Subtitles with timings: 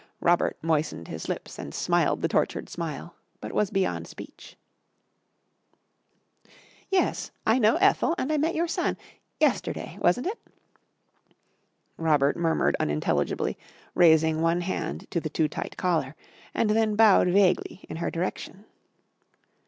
[0.19, 4.57] Robert moistened his lips and smiled the tortured smile, but was beyond speech.
[6.89, 8.97] "Yes, I know Ethel and I met your son
[9.39, 10.39] yesterday, wasn't it?"
[11.97, 13.59] Robert murmured unintelligibly,
[13.93, 16.15] raising one hand to the too tight collar,
[16.55, 18.65] and then bowed vaguely in her direction.